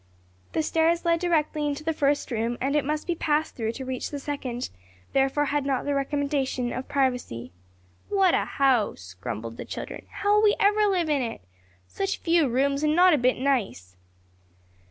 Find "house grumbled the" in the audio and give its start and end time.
8.45-9.63